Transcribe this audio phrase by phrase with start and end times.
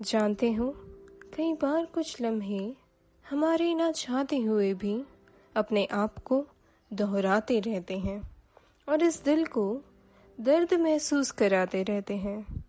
[0.00, 0.66] जानते हो,
[1.34, 2.58] कई बार कुछ लम्हे
[3.24, 4.94] हमारे ना चाहते हुए भी
[5.54, 6.44] अपने आप को
[6.90, 8.20] दोहराते रहते हैं
[8.88, 9.64] और इस दिल को
[10.38, 12.64] दर्द महसूस कराते रहते हैं।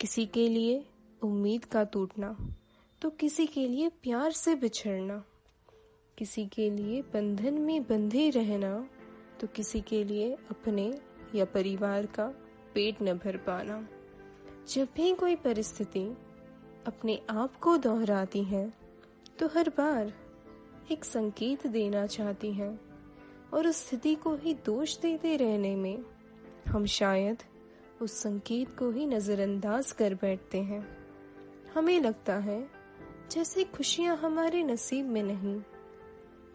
[0.00, 0.84] किसी के लिए
[1.22, 2.36] उम्मीद का टूटना
[3.02, 5.22] तो किसी के लिए प्यार से बिछड़ना,
[6.18, 8.76] किसी के लिए बंधन में बंधे रहना
[9.40, 10.92] तो किसी के लिए अपने
[11.34, 12.26] या परिवार का
[12.74, 13.86] पेट न भर पाना।
[14.68, 16.06] जब भी कोई परिस्थिति
[16.86, 18.72] अपने आप को दोहराती है
[19.38, 20.12] तो हर बार
[20.92, 22.68] एक संकेत देना चाहती है
[23.54, 26.04] और उस स्थिति को ही दोष देते रहने में
[26.66, 27.42] हम शायद
[28.02, 30.86] उस संकेत को ही नज़रअंदाज कर बैठते हैं।
[31.74, 32.70] हमें लगता है
[33.30, 35.58] जैसे खुशियाँ हमारे नसीब में नहीं,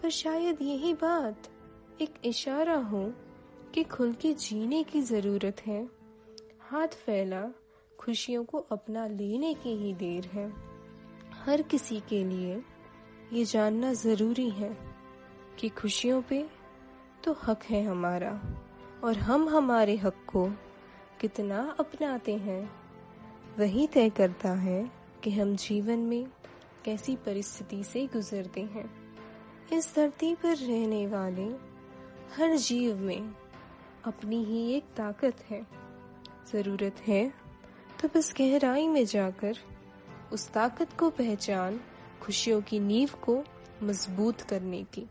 [0.01, 1.47] पर शायद यही बात
[2.01, 3.03] एक इशारा हो
[3.73, 5.87] कि खुल के जीने की ज़रूरत है।
[6.61, 7.41] हाथ फैला
[7.99, 10.51] खुशियों को अपना लेने की ही देर है।
[11.45, 12.61] हर किसी के लिए
[13.33, 14.69] ये जानना ज़रूरी है
[15.59, 16.45] कि खुशियों पे
[17.23, 18.31] तो हक है हमारा,
[19.03, 20.45] और हम हमारे हक को
[21.21, 22.69] कितना अपनाते हैं,
[23.59, 24.91] वही तय करता है
[25.23, 26.25] कि हम जीवन में
[26.85, 28.89] कैसी परिस्थिति से गुजरते हैं।
[29.73, 31.47] इस धरती पर रहने वाले
[32.35, 33.33] हर जीव में
[34.05, 35.61] अपनी ही एक ताकत है,
[36.53, 37.48] ज़रूरत है
[38.03, 39.57] तो इस गहराई में जाकर
[40.33, 41.79] उस ताकत को पहचान
[42.21, 43.43] खुशियों की नींव को
[43.83, 45.05] मज़बूत करने की।